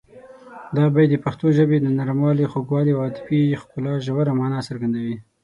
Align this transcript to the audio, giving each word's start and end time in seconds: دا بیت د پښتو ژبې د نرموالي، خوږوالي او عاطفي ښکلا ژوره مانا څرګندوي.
دا 0.75 0.85
بیت 0.93 1.09
د 1.11 1.15
پښتو 1.25 1.47
ژبې 1.57 1.77
د 1.81 1.87
نرموالي، 1.99 2.45
خوږوالي 2.51 2.91
او 2.93 3.01
عاطفي 3.05 3.41
ښکلا 3.61 3.93
ژوره 4.05 4.33
مانا 4.39 4.59
څرګندوي. 4.67 5.17